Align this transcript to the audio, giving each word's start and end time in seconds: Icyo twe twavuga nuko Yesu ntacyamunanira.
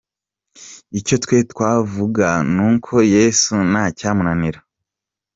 Icyo 0.99 1.15
twe 1.23 1.37
twavuga 1.51 2.27
nuko 2.53 2.93
Yesu 3.15 3.53
ntacyamunanira. 3.71 4.59